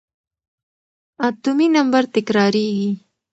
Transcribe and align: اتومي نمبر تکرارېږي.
اتومي 1.27 1.67
نمبر 1.75 2.03
تکرارېږي. 2.13 2.91